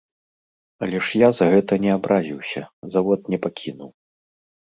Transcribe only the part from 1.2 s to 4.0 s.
я за гэта не абразіўся, завод не пакінуў.